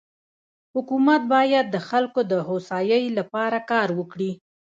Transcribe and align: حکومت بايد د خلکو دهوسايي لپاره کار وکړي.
حکومت 0.73 1.21
بايد 1.33 1.65
د 1.71 1.77
خلکو 1.89 2.19
دهوسايي 2.31 3.01
لپاره 3.17 3.57
کار 3.71 3.89
وکړي. 3.99 4.31